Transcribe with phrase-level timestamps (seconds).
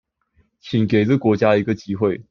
[0.61, 2.19] 請給這個國家一個機會